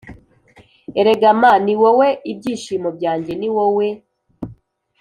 Erega 0.99 1.31
ma 1.41 1.51
niwowe 1.65 2.07
ibyishimo 2.31 2.89
byanjye 2.97 3.33
niwowe 3.39 3.87